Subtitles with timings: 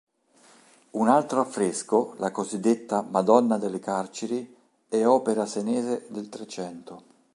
[0.93, 4.51] Un altro affresco, la cosiddetta "Madonna delle Carceri",
[4.89, 7.03] è opera senese del Trecento.